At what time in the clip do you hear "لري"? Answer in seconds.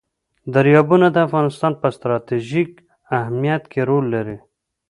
4.15-4.37